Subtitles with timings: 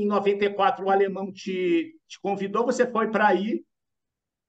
[0.00, 3.64] em 94 o alemão te, te convidou, você foi para aí,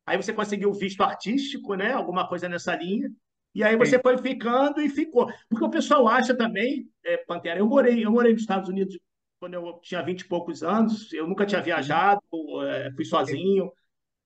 [0.05, 1.91] aí você conseguiu visto artístico, né?
[1.93, 3.11] Alguma coisa nessa linha.
[3.55, 4.01] E aí você Sim.
[4.01, 5.31] foi ficando e ficou.
[5.49, 8.97] Porque o pessoal acha também, é, Pantera, eu morei, eu morei nos Estados Unidos
[9.39, 12.21] quando eu tinha 20 e poucos anos, eu nunca tinha viajado,
[12.65, 13.71] é, fui sozinho,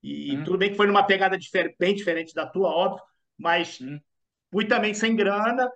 [0.04, 0.44] e Uhum.
[0.44, 1.38] tudo bem que foi numa pegada
[1.80, 3.04] bem diferente da tua, óbvio,
[3.38, 4.00] mas Uhum.
[4.52, 5.72] fui também sem grana,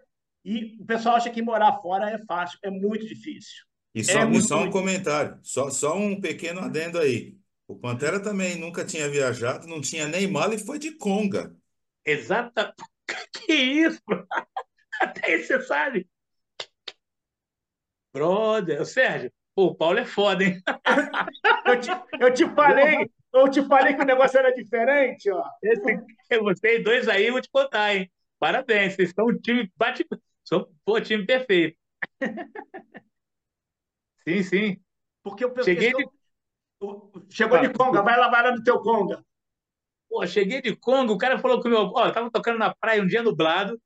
[0.45, 3.63] e o pessoal acha que morar fora é fácil, é muito difícil.
[3.93, 7.37] E É só, e só um muito comentário, só, só um pequeno adendo aí.
[7.67, 11.55] O Pantera também nunca tinha viajado, não tinha nem mala e foi de conga.
[12.05, 12.73] Exata.
[13.33, 14.25] Que isso, bro?
[15.01, 16.07] Até isso você sabe.
[18.13, 20.61] Brother, Sérgio, pô, o Paulo é foda, hein?
[21.65, 25.43] Eu te, eu te falei, eu te falei que o negócio era diferente, ó.
[25.61, 28.11] Esse, vocês dois aí, vou te contar, hein?
[28.39, 30.05] Parabéns, vocês são um time bate,
[30.43, 31.77] são, pô, time perfeito.
[34.27, 34.81] Sim, sim.
[35.23, 36.03] Porque o pe- Cheguei de,
[36.79, 39.23] pessoal chegou de conga, vai lá, vai lá no teu conga.
[40.09, 43.07] pô, cheguei de Congo, o cara falou comigo, ó, eu tava tocando na praia um
[43.07, 43.79] dia nublado,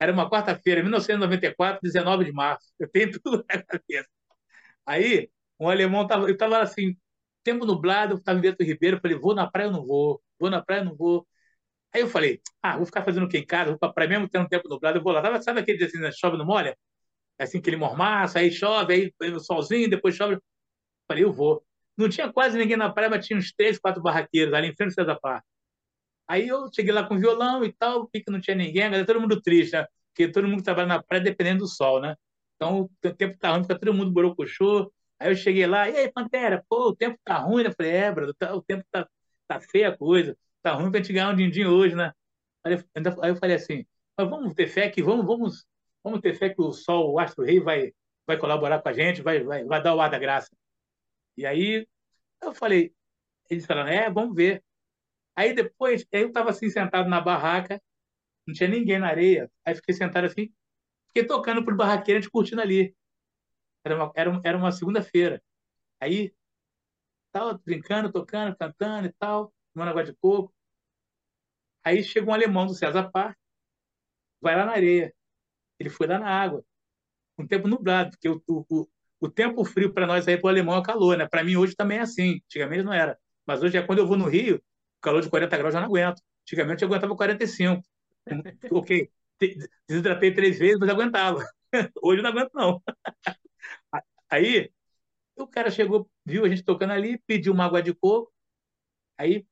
[0.00, 2.68] era uma quarta-feira, 1994, 19 de março.
[2.78, 4.08] Eu tenho tudo na cabeça.
[4.86, 5.30] Aí,
[5.60, 6.96] um alemão tava, eu tava assim,
[7.44, 10.22] tempo nublado, eu tava em Bento Ribeiro, eu falei, vou na praia ou não vou?
[10.40, 11.26] Vou na praia ou não vou?
[11.94, 13.70] Aí eu falei, ah, vou ficar fazendo o que em casa?
[13.70, 15.22] Vou pra praia mesmo tendo tempo nublado, eu vou lá.
[15.22, 16.76] Tava, sabe aquele dia assim, né, chove não molha?
[17.40, 20.38] Assim, aquele mormaço, aí chove, aí vem o solzinho, depois chove.
[21.08, 21.64] Falei, eu vou.
[21.96, 24.90] Não tinha quase ninguém na praia, mas tinha uns três, quatro barraqueiros ali em frente
[24.90, 25.46] ao César Parque.
[26.28, 29.20] Aí eu cheguei lá com violão e tal, vi que não tinha ninguém, agora todo
[29.20, 29.86] mundo triste, né?
[30.12, 32.16] Porque todo mundo trabalha na praia dependendo do sol, né?
[32.56, 34.92] Então o tempo tá ruim, fica todo mundo borocochô.
[35.18, 37.70] Aí eu cheguei lá, e aí, Pantera, pô, o tempo tá ruim, né?
[37.76, 39.08] Falei, é, brother, tá- o tempo tá,
[39.48, 42.12] tá feia a coisa, tá ruim pra gente ganhar um din-din hoje, né?
[42.64, 42.74] Aí
[43.30, 43.84] eu falei assim,
[44.18, 45.66] mas vamos ter fé que vamos, vamos,
[46.02, 47.92] vamos ter fé que o sol, o astro rei vai,
[48.26, 50.50] vai colaborar com a gente, vai, vai, vai dar o ar da graça.
[51.36, 51.86] E aí
[52.42, 52.94] eu falei,
[53.48, 54.62] eles falaram, é, vamos ver.
[55.36, 57.82] Aí depois, eu estava assim sentado na barraca,
[58.46, 59.50] não tinha ninguém na areia.
[59.64, 60.52] Aí fiquei sentado assim,
[61.08, 62.94] fiquei tocando pro barraqueiro, a gente curtindo ali.
[63.84, 65.42] Era uma, era, era uma segunda-feira.
[66.00, 66.34] Aí,
[67.32, 70.52] tava brincando, tocando, cantando e tal, tomando água de coco.
[71.84, 73.36] Aí chega um alemão do César Park,
[74.40, 75.14] vai lá na areia.
[75.80, 76.64] Ele foi lá na água,
[77.38, 78.88] um tempo nublado, porque o, o, o,
[79.20, 81.28] o tempo frio para nós aí pro alemão é o calor, né?
[81.28, 82.40] Para mim hoje também é assim.
[82.46, 83.18] Antigamente não era.
[83.46, 85.88] Mas hoje é quando eu vou no Rio, o calor de 40 graus já não
[85.88, 86.22] aguento.
[86.42, 87.82] Antigamente eu aguentava 45.
[88.72, 89.10] Ok,
[89.88, 91.44] desidratei três vezes, mas aguentava.
[92.02, 92.82] Hoje não aguento, não.
[94.28, 94.70] Aí,
[95.36, 98.32] o cara chegou, viu a gente tocando ali, pediu uma água de coco,
[99.18, 99.46] aí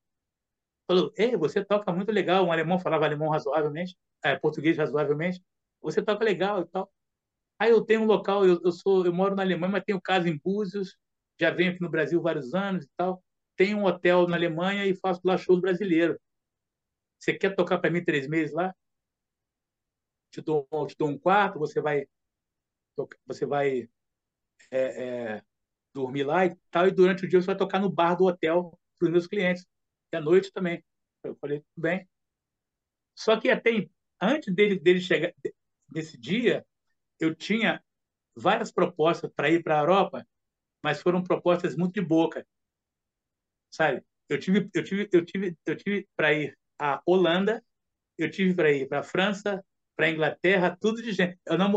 [0.87, 2.47] falou, ei, você toca muito legal.
[2.47, 5.43] Um alemão falava alemão razoavelmente, é, português razoavelmente.
[5.81, 6.93] Você toca legal e tal.
[7.59, 10.29] Aí eu tenho um local, eu, eu sou, eu moro na Alemanha, mas tenho casa
[10.29, 10.97] em Búzios,
[11.41, 13.23] já venho aqui no Brasil vários anos e tal.
[13.57, 16.19] Tenho um hotel na Alemanha e faço lá show brasileiro.
[17.19, 18.75] Você quer tocar para mim três meses lá?
[20.31, 22.07] Te dou, te dou um quarto, você vai,
[23.27, 23.89] você vai
[25.93, 28.79] dormir lá e tal, e durante o dia você vai tocar no bar do hotel
[28.99, 29.67] para os meus clientes,
[30.13, 30.85] e à noite também.
[31.25, 32.09] Eu falei, tudo bem.
[33.17, 33.89] Só que até
[34.21, 35.33] antes dele, dele chegar,
[35.91, 36.65] nesse dia,
[37.21, 37.83] eu tinha
[38.37, 40.27] várias propostas para ir para a Europa,
[40.83, 42.47] mas foram propostas muito de boca,
[43.71, 44.03] sabe?
[44.29, 47.63] Eu tive, eu tive, eu tive, eu tive para ir à Holanda,
[48.17, 49.65] eu tive para ir para a França,
[49.97, 51.39] para a Inglaterra, tudo de gente.
[51.47, 51.73] Eu não,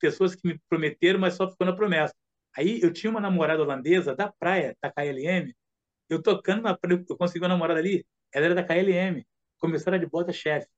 [0.00, 2.14] pessoas que me prometeram, mas só ficou na promessa.
[2.56, 5.54] Aí eu tinha uma namorada holandesa da praia, da KLM.
[6.08, 6.78] Eu tocando na
[7.08, 9.24] eu consegui uma namorada ali, ela era da KLM,
[9.58, 10.68] comissária de bota chefe.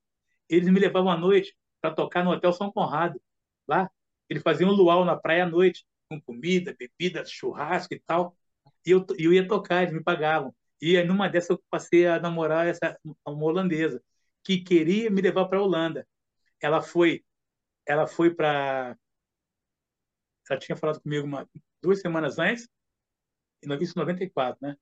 [0.49, 3.21] Eles me levavam à noite para tocar no Hotel São Conrado,
[3.67, 3.89] lá.
[4.29, 8.37] Eles faziam luau na praia à noite, com comida, bebida, churrasco e tal.
[8.85, 10.53] E eu, eu ia tocar, eles me pagavam.
[10.81, 14.01] E numa dessas eu passei a namorar essa uma holandesa
[14.43, 16.07] que queria me levar para a Holanda.
[16.61, 17.23] Ela foi,
[17.85, 18.97] ela foi para
[20.49, 21.47] ela tinha falado comigo uma,
[21.81, 22.67] duas semanas antes,
[23.63, 24.77] em 94, né?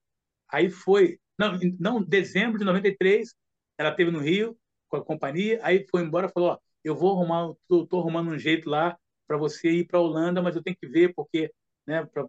[0.48, 3.36] Aí foi, não, não, dezembro de 93,
[3.78, 4.58] ela teve no Rio
[4.88, 8.70] com a companhia, aí foi embora, falou, ó, eu vou arrumar, tô arrumando um jeito
[8.70, 8.98] lá
[9.28, 11.52] para você ir para a Holanda, mas eu tenho que ver porque,
[11.88, 12.28] né, para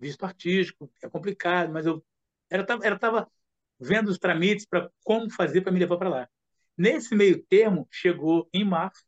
[0.00, 2.04] visto artístico, é complicado, mas eu
[2.50, 3.30] ela tava, ela tava
[3.78, 6.28] vendo os trâmites para como fazer para me levar para lá.
[6.76, 9.04] Nesse meio termo, chegou em março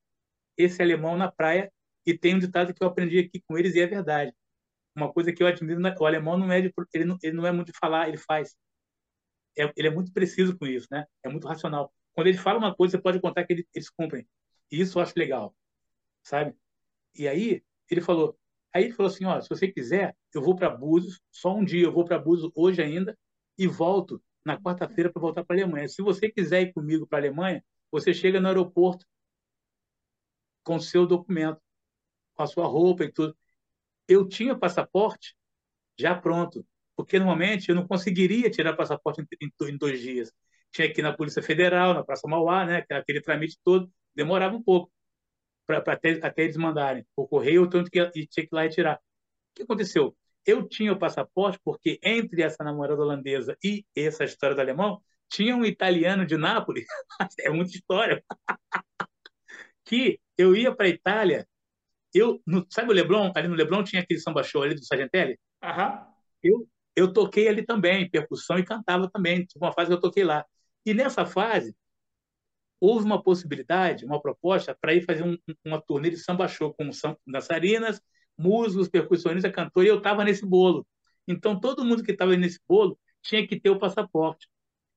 [0.57, 1.73] esse alemão na praia
[2.07, 4.35] e tem um ditado que eu aprendi aqui com eles e é verdade.
[4.95, 7.53] Uma coisa que eu admiro, o alemão não é de, ele não, ele não é
[7.53, 8.57] muito de falar, ele faz.
[9.57, 11.07] É, ele é muito preciso com isso, né?
[11.25, 11.93] É muito racional.
[12.13, 14.27] Quando ele fala uma coisa, você pode contar que ele, eles cumprem.
[14.71, 15.55] Isso eu acho legal,
[16.23, 16.55] sabe?
[17.15, 18.39] E aí ele falou:
[18.73, 21.85] Aí ele falou assim: ó, se você quiser, eu vou para Búzios, só um dia,
[21.85, 23.19] eu vou para Búzios hoje ainda
[23.59, 25.89] e volto na quarta-feira para voltar para Alemanha.
[25.89, 29.05] Se você quiser ir comigo para Alemanha, você chega no aeroporto
[30.63, 31.61] com seu documento,
[32.35, 33.37] com a sua roupa e tudo.
[34.09, 35.37] Eu tinha passaporte
[35.99, 40.33] já pronto, porque normalmente eu não conseguiria tirar passaporte em, dois dias.
[40.73, 44.63] Tinha que ir na Polícia Federal, na Praça Mauá, né, aquele trâmite todo, demorava um
[44.63, 44.93] pouco
[45.67, 48.97] para até, até eles mandarem o correio, tanto que e tinha que ir lá retirar.
[48.97, 50.15] O que aconteceu?
[50.47, 55.57] Eu tinha o passaporte porque entre essa namorada holandesa e essa história do alemão, tinha
[55.57, 56.85] um italiano de Nápoles,
[57.41, 58.23] é muita história,
[59.85, 61.47] que eu ia para a Itália,
[62.13, 63.31] eu, no, sabe o Leblon?
[63.35, 65.39] Ali no Leblon tinha aquele samba show ali do Sargentelli?
[65.63, 66.07] Aham.
[66.43, 70.25] Eu, eu toquei ali também, percussão e cantava também, tive uma fase que eu toquei
[70.25, 70.45] lá.
[70.85, 71.77] E nessa fase,
[72.81, 76.91] houve uma possibilidade, uma proposta para ir fazer um, uma turnê de samba show com
[77.27, 78.01] dançarinas,
[78.37, 80.87] músicos, percussionistas, cantores, e eu estava nesse bolo.
[81.29, 84.49] Então, todo mundo que estava nesse bolo tinha que ter o passaporte.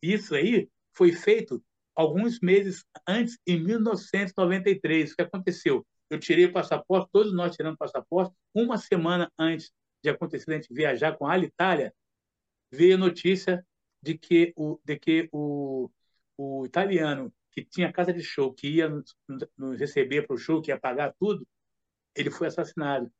[0.01, 1.63] Isso aí foi feito
[1.95, 5.11] alguns meses antes, em 1993.
[5.11, 5.85] O que aconteceu?
[6.09, 9.71] Eu tirei o passaporte, todos nós tiramos o passaporte, uma semana antes
[10.03, 11.93] de acontecer a gente viajar com a Alitalia,
[12.71, 13.65] veio a notícia
[14.01, 15.89] de que o, de que o,
[16.37, 19.15] o italiano que tinha casa de show, que ia nos,
[19.79, 21.47] receber para o show, que ia pagar tudo,
[22.15, 23.11] ele foi assassinado.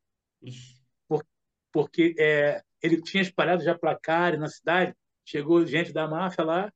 [1.08, 1.26] Por,
[1.72, 4.96] porque é, ele tinha espalhado já placares na cidade,
[5.26, 6.74] chegou gente da máfia lá,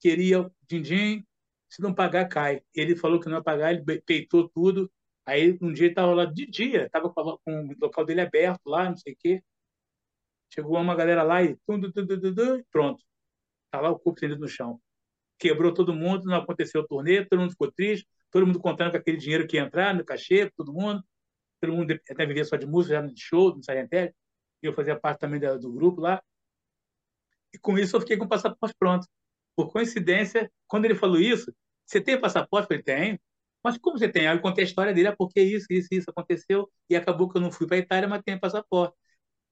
[0.00, 1.24] queria din-din,
[1.68, 2.62] se não pagar, cai.
[2.74, 4.90] Ele falou que não ia pagar, ele peitou tudo.
[5.26, 8.66] Aí um dia ele estava lá de dia, estava com, com, o local dele aberto
[8.66, 9.42] lá, não sei o quê.
[10.52, 13.02] Chegou uma galera lá e tum, tum, tum, pronto.
[13.66, 14.80] Está lá o corpo tendido no chão
[15.44, 18.96] quebrou todo mundo, não aconteceu o turnê, todo mundo ficou triste, todo mundo contando com
[18.96, 21.04] aquele dinheiro que ia entrar no cachê, todo mundo,
[21.60, 25.20] todo mundo até vivia só de música, já de show, no e eu fazia parte
[25.20, 26.22] também do grupo lá.
[27.52, 29.06] E com isso eu fiquei com o passaporte pronto.
[29.54, 31.54] Por coincidência, quando ele falou isso,
[31.84, 32.64] você tem passaporte?
[32.64, 33.20] Eu falei, tenho.
[33.62, 34.26] Mas como você tem?
[34.26, 37.36] Aí eu contei a história dele, ah, porque isso, isso, isso aconteceu, e acabou que
[37.36, 38.96] eu não fui para a Itália, mas tenho passaporte.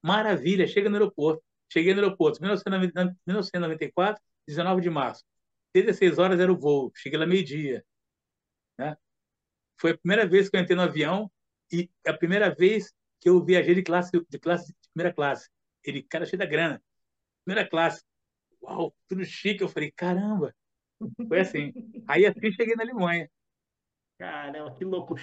[0.01, 1.43] Maravilha, chega no aeroporto.
[1.71, 5.23] Cheguei no aeroporto, 1994, 19 de março.
[5.73, 7.83] 16 horas era o voo, cheguei lá meio-dia.
[8.77, 8.95] Né?
[9.79, 11.31] Foi a primeira vez que eu entrei no avião
[11.71, 15.49] e a primeira vez que eu viajei de classe de classe de primeira classe.
[15.83, 16.81] Ele, cara, cheio da grana.
[17.43, 18.03] Primeira classe.
[18.61, 19.61] Uau, tudo chique.
[19.61, 20.55] Eu falei, caramba.
[21.27, 21.73] Foi assim.
[22.07, 23.29] Aí assim cheguei na Alemanha.
[24.17, 25.15] Caramba, que louco.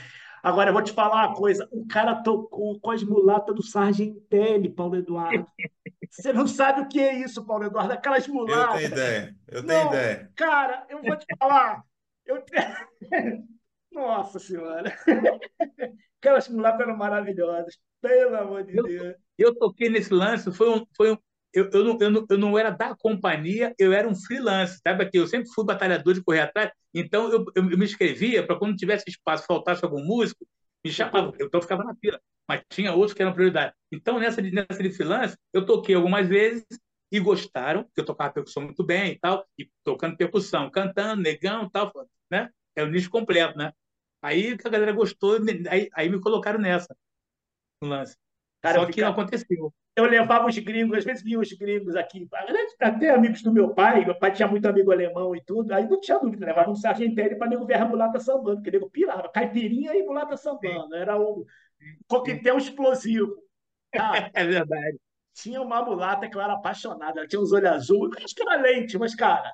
[0.42, 1.68] Agora eu vou te falar uma coisa.
[1.70, 5.46] O cara tocou com as mulatas do Sargentelli, Paulo Eduardo.
[6.10, 7.92] Você não sabe o que é isso, Paulo Eduardo.
[7.92, 8.82] Aquelas mulatas.
[8.82, 9.36] Eu tenho ideia.
[9.46, 10.32] Eu tenho não, ideia.
[10.34, 11.82] Cara, eu vou te falar.
[12.26, 12.44] Eu...
[13.92, 14.92] Nossa Senhora.
[16.20, 17.78] Aquelas mulatas eram maravilhosas.
[18.00, 19.16] Pelo amor de eu, Deus.
[19.38, 20.52] Eu toquei nesse lance.
[20.52, 21.18] Foi um, foi um,
[21.52, 25.04] eu, eu, não, eu, não, eu não era da companhia, eu era um freelance, sabe?
[25.04, 28.56] Aqui, eu sempre fui batalhador de correr atrás, então eu, eu, eu me inscrevia para
[28.56, 30.46] quando tivesse espaço, faltasse algum músico,
[30.84, 33.74] me chamava, então eu ficava na fila, mas tinha outros que eram prioridade.
[33.92, 36.66] Então, nessa, nessa de freelance, eu toquei algumas vezes
[37.12, 41.64] e gostaram, que eu tocava percussão muito bem e tal, e tocando percussão, cantando, negão
[41.64, 41.92] e tal,
[42.30, 42.50] né?
[42.76, 43.72] É o nicho completo, né?
[44.22, 45.38] Aí a galera gostou,
[45.68, 46.96] aí, aí me colocaram nessa,
[47.82, 48.16] no lance.
[48.62, 52.28] Cara, Só que não aconteceu eu levava os gringos, às vezes vinham os gringos aqui,
[52.80, 56.00] até amigos do meu pai, meu pai tinha muito amigo alemão e tudo, aí não
[56.00, 59.94] tinha dúvida, levava um sargentelli para nego ver a mulata sambando, porque nego pirava, caipirinha
[59.94, 61.44] e mulata sambando, era um
[62.06, 63.34] coquetel explosivo.
[64.34, 65.00] É verdade.
[65.34, 68.60] Tinha uma mulata que eu era apaixonada, ela tinha uns olhos azuis, acho que era
[68.60, 69.52] leite, mas, cara,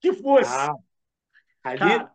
[0.00, 0.52] que fosse.
[0.52, 0.74] Ah,
[1.62, 2.12] ali, cara,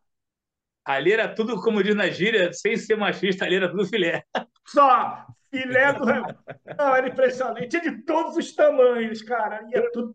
[0.83, 4.25] ali era tudo, como diz na gíria, sem ser machista, ali era tudo filé.
[4.67, 6.05] Só, filé do.
[6.77, 7.67] Não, era impressionante.
[7.67, 9.67] Tinha de todos os tamanhos, cara.
[9.69, 10.13] Ia tudo.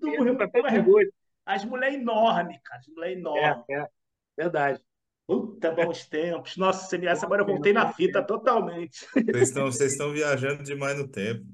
[1.47, 2.81] As mulheres enormes, cara.
[2.81, 3.65] As mulheres enormes.
[3.69, 3.89] É, é.
[4.37, 4.83] Verdade.
[5.27, 6.57] Puta, bons tempos.
[6.57, 9.07] Nossa, essa agora eu voltei na fita totalmente.
[9.15, 11.45] Vocês estão, vocês estão viajando demais no tempo.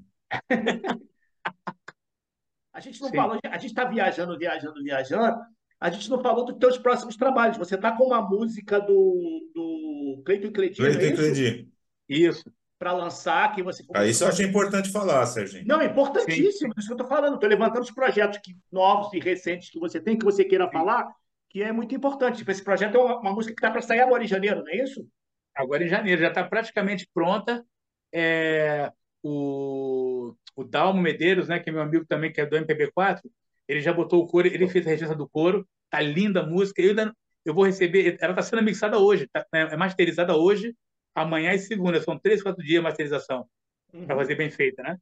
[2.73, 3.15] A gente não Sim.
[3.15, 5.41] falou, a gente está viajando, viajando, viajando.
[5.79, 7.57] A gente não falou dos teus próximos trabalhos.
[7.57, 11.71] Você está com uma música do, do Cleiton e Cleitinho, Cleiton é e Cleitinho.
[12.07, 12.43] Isso
[12.77, 13.83] para lançar, que você...
[13.93, 15.65] Ah, isso eu achei importante falar, Serginho.
[15.65, 16.79] Não, é importantíssimo, Sim.
[16.79, 17.35] isso que eu estou falando.
[17.35, 20.71] Estou levantando os projetos que, novos e recentes que você tem, que você queira Sim.
[20.71, 21.07] falar,
[21.49, 22.39] que é muito importante.
[22.39, 24.69] Tipo, esse projeto é uma, uma música que está para sair agora em janeiro, não
[24.69, 25.07] é isso?
[25.55, 27.65] Agora em janeiro, já está praticamente pronta.
[28.13, 28.91] É,
[29.23, 33.21] o, o Dalmo Medeiros, né, que é meu amigo também, que é do MPB4,
[33.67, 36.81] ele já botou o coro, ele fez a regência do coro, tá linda a música.
[36.81, 40.75] Eu, ainda, eu vou receber, ela está sendo mixada hoje, tá, é masterizada hoje,
[41.15, 42.01] amanhã e segunda.
[42.01, 43.47] São três, quatro dias de masterização.
[43.93, 44.05] uhum.
[44.05, 44.99] para fazer bem feita, né?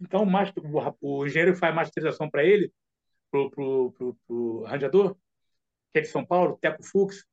[0.00, 2.70] Então, o, master, o, o engenheiro faz masterização para ele,
[3.30, 5.16] pro, pro, pro, pro arranjador,
[5.92, 7.24] que é de São Paulo, Teco Fux,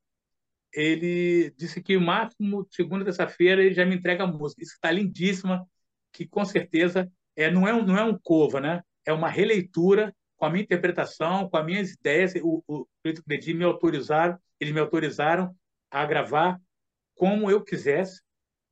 [0.72, 4.64] ele disse que o máximo, segunda, terça-feira, ele já me entrega a música.
[4.64, 5.68] Isso está lindíssima,
[6.12, 8.82] que com certeza é, não, é um, não é um cova, né?
[9.06, 12.34] É uma releitura com a minha interpretação, com as minhas ideias.
[12.42, 15.56] O, o Cleiton Credi me autorizaram, eles me autorizaram
[15.92, 16.60] a gravar
[17.16, 18.22] como eu quisesse,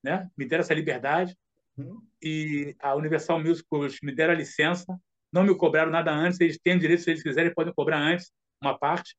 [0.03, 0.29] né?
[0.38, 1.36] Me deram essa liberdade.
[1.77, 2.01] Uhum.
[2.21, 3.67] E a Universal Music
[4.03, 5.00] me deram a licença,
[5.31, 8.31] não me cobraram nada antes, eles têm o direito, se eles quiserem, podem cobrar antes
[8.62, 9.15] uma parte,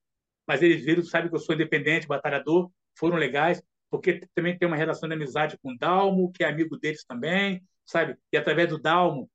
[0.47, 4.77] mas eles viram, sabem que eu sou independente, batalhador, foram legais, porque também tem uma
[4.77, 8.17] relação de amizade com o Dalmo, que é amigo deles também, sabe?
[8.31, 9.29] E através do Dalmo,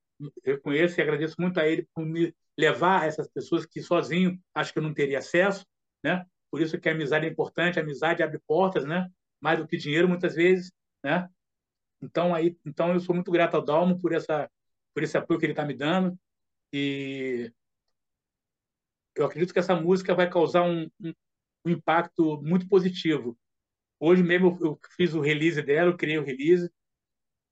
[0.45, 4.38] eu conheço e agradeço muito a ele por me levar a essas pessoas que sozinho
[4.54, 5.64] acho que eu não teria acesso,
[6.02, 6.25] né?
[6.50, 9.09] Por isso que a amizade é importante, a amizade abre portas, né?
[9.40, 11.28] Mais do que dinheiro muitas vezes, né?
[12.02, 14.50] Então aí, então eu sou muito grato ao Dalmo por essa
[14.95, 16.18] por esse apoio que ele está me dando
[16.73, 17.52] e
[19.14, 21.12] eu acredito que essa música vai causar um, um,
[21.66, 23.37] um impacto muito positivo.
[24.00, 26.71] Hoje mesmo eu, fiz o release dela, eu criei o release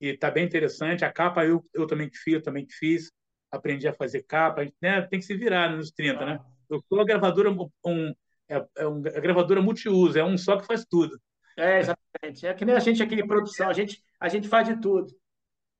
[0.00, 1.04] e está bem interessante.
[1.04, 3.10] A capa eu, eu também fiz, eu também fiz,
[3.50, 4.60] aprendi a fazer capa.
[4.60, 6.40] A gente, né, tem que se virar nos 30, né?
[6.68, 7.50] Eu sou a gravadora
[7.84, 8.14] um,
[8.48, 11.20] é, é uma gravadora multiuso, é um só que faz tudo.
[11.56, 12.46] É, exatamente.
[12.46, 15.14] É que nem a gente aqui em produção, a gente, a gente faz de tudo.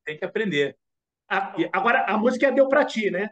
[0.03, 0.77] Tem que aprender.
[1.29, 3.29] A, agora, a música é Deu Pra Ti, né?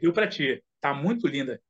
[0.00, 0.64] Deu Pra Ti.
[0.80, 1.62] Tá muito linda.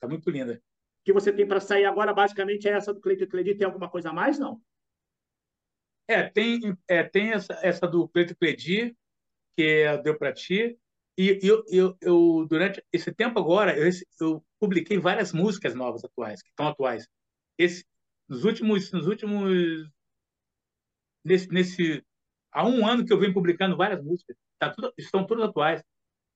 [0.00, 0.54] Tá muito linda.
[1.00, 3.54] O que você tem para sair agora, basicamente, é essa do Cleiton Cledi.
[3.54, 4.60] Tem alguma coisa a mais, não?
[6.08, 8.96] É, tem, é, tem essa, essa do Cleiton Cledi,
[9.56, 10.78] que é Deu Pra Ti.
[11.18, 13.88] E eu, eu, eu, durante esse tempo agora, eu,
[14.20, 17.08] eu publiquei várias músicas novas atuais, que estão atuais.
[17.56, 17.84] Esse,
[18.28, 19.88] nos últimos, nos últimos
[21.24, 22.04] nesse, nesse
[22.52, 25.82] há um ano que eu venho publicando várias músicas, tá tudo, estão todas atuais.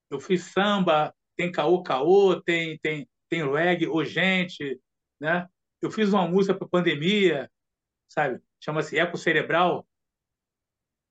[0.09, 4.79] Eu fiz samba, tem caô caô, tem tem tem reggae, o gente,
[5.19, 5.47] né?
[5.81, 7.49] Eu fiz uma música para pandemia,
[8.07, 8.41] sabe?
[8.59, 9.87] Chama-se Eco Cerebral.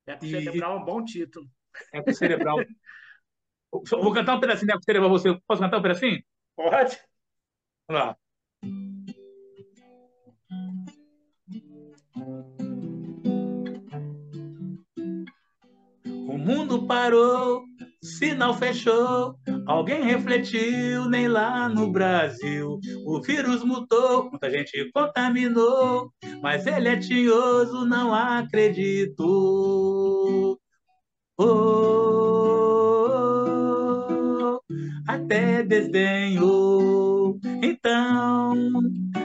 [0.06, 1.48] Eco Cerebral é um bom título.
[1.92, 2.56] Eco Cerebral.
[3.72, 5.40] Vou cantar um pedacinho de Eco Cerebral você.
[5.46, 6.22] Posso cantar um pedacinho?
[6.54, 7.00] Pode.
[7.88, 8.18] Vamos lá.
[16.40, 17.62] Mundo parou
[18.02, 19.34] Sinal fechou,
[19.66, 22.80] alguém refletiu, nem lá no Brasil.
[23.04, 26.10] O vírus mutou, muita gente contaminou,
[26.42, 29.28] mas ele é tinhoso, não acredito.
[31.38, 31.48] Oh,
[35.06, 37.38] até desdenhou.
[37.62, 38.54] Então,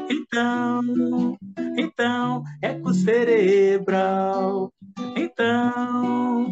[0.10, 1.38] então,
[1.78, 4.70] então, eco cerebral.
[5.16, 6.48] Então,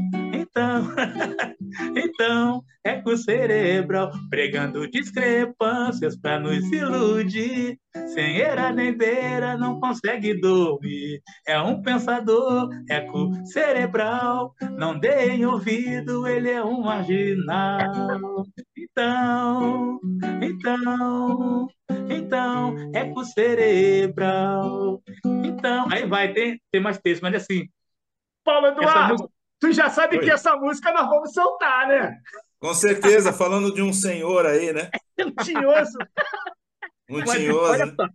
[0.54, 0.94] então,
[1.98, 7.80] então, eco cerebral, pregando discrepâncias para nos iludir.
[8.08, 11.22] Sem era nem beira, não consegue dormir.
[11.48, 18.46] É um pensador, eco cerebral, não deem ouvido, ele é um marginal.
[18.78, 20.00] Então,
[20.42, 21.68] então,
[22.10, 25.02] então, eco cerebral.
[25.44, 27.68] Então, aí vai, tem, tem mais texto, mas assim.
[28.44, 29.30] Paulo Eduardo,
[29.64, 30.26] Tu já sabe Oi.
[30.26, 32.20] que essa música nós vamos soltar, né?
[32.60, 34.90] Com certeza, falando de um senhor aí, né?
[35.18, 35.98] um tinhoso.
[37.10, 37.86] Um mas, tinhoso.
[37.86, 38.10] Né?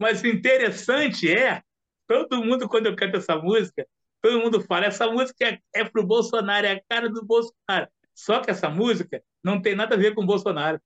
[0.00, 1.60] Mas interessante é,
[2.08, 3.86] todo mundo, quando eu canto essa música,
[4.22, 7.86] todo mundo fala, essa música é, é pro Bolsonaro, é a cara do Bolsonaro.
[8.14, 10.80] Só que essa música não tem nada a ver com o Bolsonaro.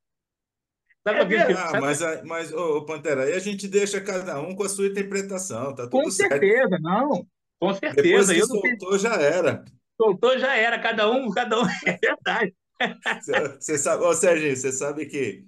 [1.06, 4.68] Sabe é, ah, mas, mas ô, Pantera, aí a gente deixa cada um com a
[4.68, 6.82] sua interpretação, tá tudo com certeza, certo.
[6.82, 7.24] não.
[7.60, 8.02] Com certeza.
[8.02, 8.98] Depois que eu soltou, tenho...
[8.98, 9.64] já era.
[10.00, 12.54] Soltou, já era, cada um, cada um, é verdade.
[13.58, 15.44] Você sabe, ô Serginho, você sabe que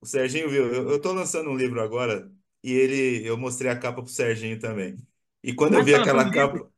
[0.00, 2.30] o Serginho viu, eu, eu tô lançando um livro agora
[2.62, 4.96] e ele, eu mostrei a capa pro Serginho também.
[5.42, 6.72] E quando eu vi aquela capa, livro?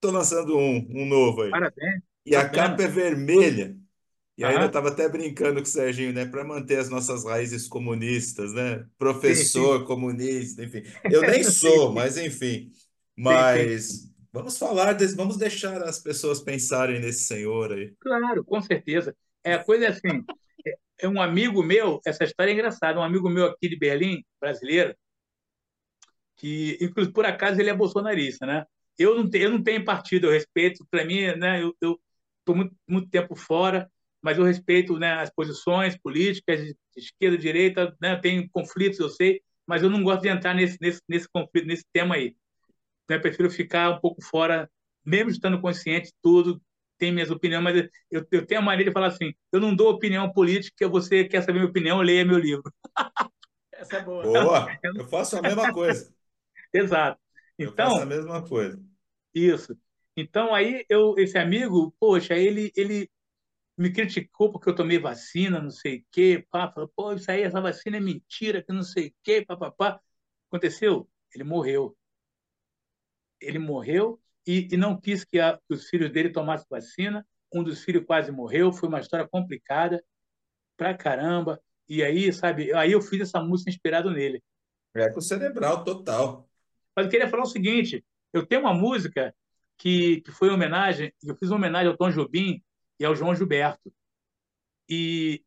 [0.00, 1.50] tô lançando um, um novo aí.
[1.50, 2.02] Parabéns.
[2.24, 3.76] E a capa é vermelha.
[4.36, 6.26] E aí eu estava até brincando com o Serginho, né?
[6.26, 8.84] Para manter as nossas raízes comunistas, né?
[8.98, 9.86] Professor sim, sim.
[9.86, 10.82] comunista, enfim.
[11.10, 12.70] Eu nem sou, mas enfim.
[13.16, 17.94] Mas sim, Vamos falar, vamos deixar as pessoas pensarem nesse senhor aí.
[17.98, 19.16] Claro, com certeza.
[19.42, 20.22] É a coisa assim.
[20.66, 23.00] É, é um amigo meu, essa história é engraçada.
[23.00, 24.94] Um amigo meu aqui de Berlim, brasileiro,
[26.36, 28.66] que inclusive por acaso ele é bolsonarista, né?
[28.98, 30.86] Eu não tenho, eu não tenho partido, eu respeito.
[30.90, 31.62] Para mim, né?
[31.62, 33.90] Eu estou muito, muito tempo fora,
[34.20, 38.16] mas eu respeito né, as posições políticas de esquerda, direita, né?
[38.16, 41.86] Tem conflitos, eu sei, mas eu não gosto de entrar nesse, nesse, nesse conflito, nesse
[41.90, 42.36] tema aí.
[43.08, 43.18] Né?
[43.18, 44.70] Prefiro ficar um pouco fora,
[45.04, 46.60] mesmo estando consciente de tudo,
[46.98, 49.90] tem minhas opiniões, mas eu, eu tenho a maneira de falar assim: eu não dou
[49.90, 52.72] opinião política, você quer saber minha opinião, leia meu livro.
[53.72, 54.22] Essa é boa.
[54.22, 54.78] Boa!
[54.96, 56.12] Eu faço a mesma coisa.
[56.72, 57.20] Exato.
[57.58, 58.82] Então, eu faço a mesma coisa.
[59.34, 59.76] Isso.
[60.16, 63.10] Então, aí, eu, esse amigo, poxa, ele, ele
[63.76, 67.42] me criticou porque eu tomei vacina, não sei o quê, pá, falou, pô, isso aí,
[67.42, 70.00] essa vacina é mentira, que não sei o quê, papapá.
[70.48, 71.08] Aconteceu?
[71.34, 71.96] Ele morreu.
[73.40, 77.26] Ele morreu e, e não quis que, a, que os filhos dele tomassem vacina.
[77.52, 80.02] Um dos filhos quase morreu, foi uma história complicada
[80.76, 81.60] pra caramba.
[81.88, 84.42] E aí, sabe, aí eu fiz essa música inspirado nele.
[84.94, 86.48] É com cerebral total.
[86.94, 89.34] Mas eu queria falar o seguinte: eu tenho uma música
[89.78, 92.62] que, que foi homenagem, eu fiz uma homenagem ao Tom Jobim
[92.98, 93.92] e ao João Gilberto.
[94.88, 95.44] E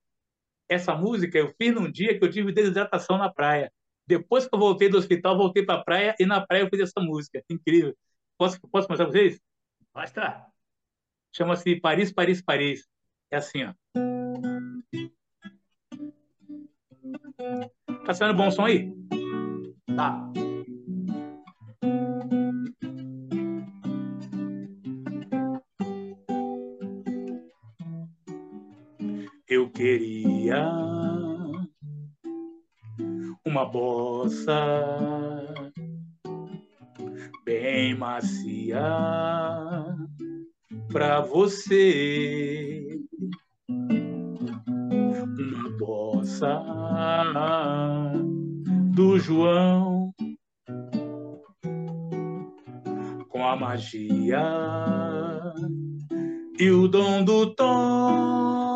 [0.68, 3.72] essa música eu fiz num dia que eu tive desidratação na praia.
[4.10, 6.80] Depois que eu voltei do hospital, voltei para a praia e na praia eu fiz
[6.80, 7.44] essa música.
[7.48, 7.96] Incrível.
[8.40, 9.40] Posso, posso mostrar para vocês?
[9.96, 10.48] Mostra.
[11.32, 12.88] Chama-se Paris, Paris, Paris.
[13.30, 13.74] É assim, ó.
[18.04, 18.92] Tá saindo bom som aí?
[19.96, 20.34] Tá.
[29.48, 30.99] Eu queria
[33.50, 34.56] uma bossa
[37.44, 38.80] bem macia
[40.94, 42.86] pra você.
[43.68, 46.64] Uma bossa
[48.94, 50.14] do João
[53.30, 54.44] com a magia
[56.60, 58.70] e o dom do tom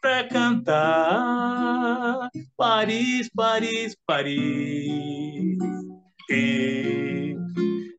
[0.00, 2.05] para cantar
[2.76, 5.58] Paris, Paris, Paris.
[6.28, 7.34] E,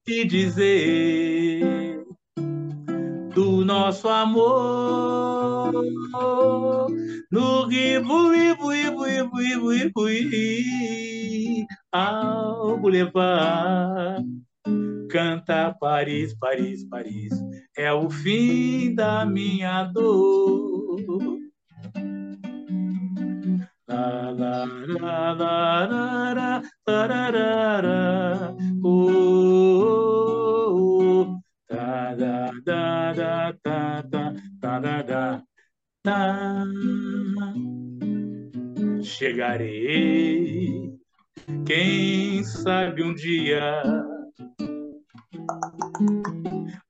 [0.08, 2.04] e dizer
[3.34, 5.74] do nosso amor
[7.32, 14.24] no Rivo, Rivo, Rivo, Rivo, Rivo, Rivo ao Boulevard
[15.10, 17.34] canta Paris, Paris, Paris,
[17.76, 21.37] é o fim da minha dor.
[39.04, 40.94] Chegarei,
[41.66, 43.82] quem sabe um dia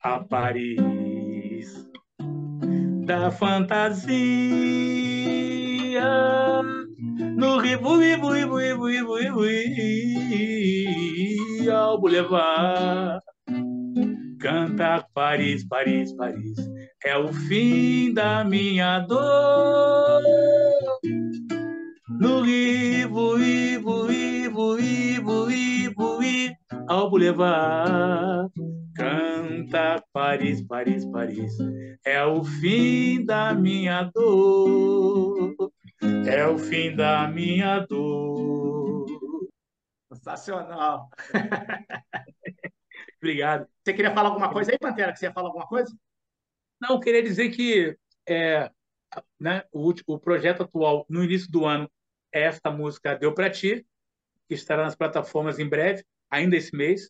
[0.04, 1.90] a Paris
[3.06, 4.08] da fantasia
[7.76, 8.16] bui,
[11.70, 13.22] ao Boulevard.
[14.40, 16.58] canta Paris, Paris, Paris
[17.04, 20.22] é o fim da minha dor.
[22.20, 26.20] No rivo, Ivo, Ivo, Ivo, Ivo,
[26.88, 28.52] ao Boulevard.
[28.96, 31.54] canta Paris, Paris, Paris
[32.06, 35.56] é o fim da minha dor.
[36.02, 39.06] É o fim da minha dor.
[40.14, 41.10] Sensacional.
[43.18, 43.68] Obrigado.
[43.84, 45.12] Você queria falar alguma coisa aí, Pantera?
[45.12, 45.96] Que você ia falar alguma coisa?
[46.80, 48.72] Não, eu queria dizer que é,
[49.40, 51.90] né, o, o projeto atual, no início do ano,
[52.32, 53.86] é esta música Deu Pra Ti,
[54.48, 57.10] que estará nas plataformas em breve, ainda esse mês,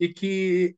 [0.00, 0.76] e que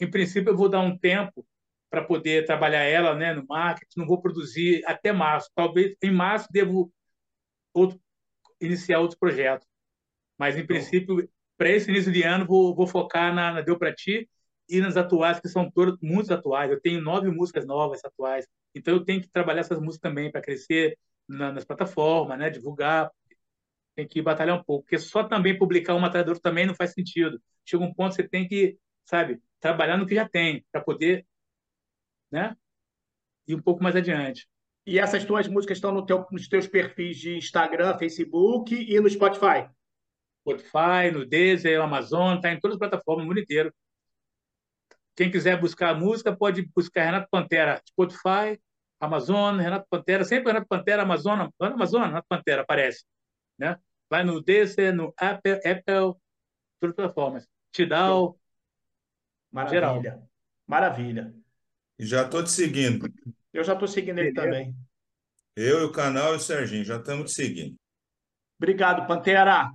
[0.00, 1.44] em princípio, eu vou dar um tempo
[1.90, 5.50] para poder trabalhar ela né, no marketing, não vou produzir até março.
[5.54, 6.92] Talvez em março devo
[7.72, 8.00] outro,
[8.60, 9.66] iniciar outro projeto.
[10.38, 13.94] Mas, em princípio, para esse início de ano, vou, vou focar na, na Deu Para
[13.94, 14.28] Ti
[14.68, 16.70] e nas atuais, que são todas muito atuais.
[16.70, 18.46] Eu tenho nove músicas novas atuais.
[18.74, 20.96] Então, eu tenho que trabalhar essas músicas também para crescer
[21.26, 23.10] na, nas plataformas, né, divulgar.
[23.96, 27.40] Tem que batalhar um pouco, porque só também publicar uma atrás também não faz sentido.
[27.64, 31.26] Chega um ponto que você tem que, sabe, trabalhar no que já tem, para poder
[32.30, 32.56] né,
[33.46, 34.48] ir um pouco mais adiante.
[34.86, 39.08] E essas tuas músicas estão no teu, nos teus perfis de Instagram, Facebook e no
[39.08, 39.68] Spotify?
[40.40, 43.72] Spotify, no Deezer, Amazon, está em todas as plataformas, no mundo inteiro.
[45.14, 48.58] Quem quiser buscar música, pode buscar Renato Pantera, Spotify,
[49.00, 53.04] Amazon, Renato Pantera, sempre Renato Pantera, Amazon, Amazon, Renato Pantera, aparece.
[53.58, 53.76] Né?
[54.08, 56.14] Vai no Deezer, no Apple, Apple,
[56.80, 57.48] todas as plataformas.
[57.72, 58.38] Tidal,
[59.50, 60.00] Maravilha.
[60.02, 60.30] Geral.
[60.66, 61.34] Maravilha.
[61.98, 63.12] Já estou te seguindo.
[63.52, 64.74] Eu já estou seguindo ele também.
[65.56, 67.76] Eu e o canal e o Serginho, já estamos te seguindo.
[68.58, 69.70] Obrigado, Pantera.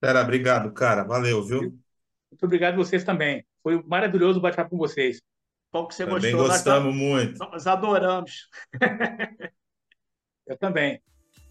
[0.00, 1.04] Pera, obrigado, cara.
[1.04, 1.60] Valeu, viu?
[1.60, 3.44] Muito obrigado a vocês também.
[3.62, 5.20] Foi maravilhoso bater com vocês.
[5.72, 6.48] Bom que você Também gostou.
[6.48, 7.38] gostamos nós, muito.
[7.38, 8.48] Nós adoramos.
[10.46, 11.02] Eu também.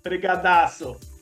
[0.01, 1.14] Brigadaço.